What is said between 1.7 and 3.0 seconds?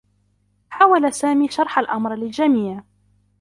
الأمر للجميع.